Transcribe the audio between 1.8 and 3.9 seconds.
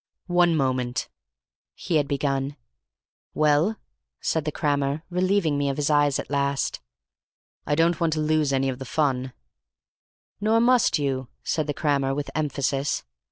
had begun. "Well?"